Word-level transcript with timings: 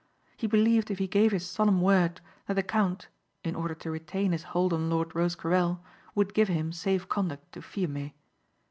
He 0.35 0.47
believed 0.47 0.89
if 0.89 0.97
he 0.97 1.05
gave 1.07 1.31
his 1.31 1.47
solemn 1.47 1.79
word 1.79 2.21
that 2.47 2.55
the 2.55 2.63
count 2.63 3.07
in 3.43 3.55
order 3.55 3.75
to 3.75 3.91
retain 3.91 4.31
his 4.31 4.41
hold 4.57 4.73
on 4.73 4.89
Lord 4.89 5.13
Rosecarrel 5.13 5.79
would 6.15 6.33
give 6.33 6.47
him 6.47 6.71
safe 6.71 7.07
conduct 7.07 7.51
to 7.51 7.61
Fiume. 7.61 8.11